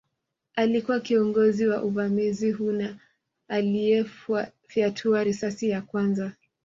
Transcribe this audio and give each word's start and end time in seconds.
Alikuwa 0.55 0.99
kiongozi 0.99 1.67
wa 1.67 1.83
uvamizi 1.83 2.51
huu 2.51 2.71
na 2.71 2.97
aliyefyatua 3.47 5.23
risasi 5.23 5.69
ya 5.69 5.81
kwanza 5.81 6.33